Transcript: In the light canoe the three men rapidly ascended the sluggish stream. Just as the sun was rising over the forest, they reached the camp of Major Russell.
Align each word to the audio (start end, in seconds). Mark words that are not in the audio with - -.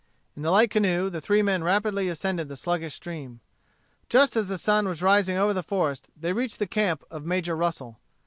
In 0.35 0.41
the 0.41 0.49
light 0.49 0.71
canoe 0.71 1.11
the 1.11 1.21
three 1.21 1.43
men 1.43 1.63
rapidly 1.63 2.07
ascended 2.07 2.47
the 2.49 2.55
sluggish 2.55 2.95
stream. 2.95 3.39
Just 4.09 4.35
as 4.35 4.47
the 4.47 4.57
sun 4.57 4.87
was 4.87 5.03
rising 5.03 5.37
over 5.37 5.53
the 5.53 5.61
forest, 5.61 6.09
they 6.17 6.33
reached 6.33 6.57
the 6.57 6.65
camp 6.65 7.03
of 7.11 7.23
Major 7.23 7.55
Russell. 7.55 7.99